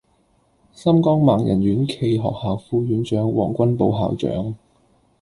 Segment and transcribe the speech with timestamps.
[0.73, 4.55] 心光盲人院暨學校副院長黃君寶校長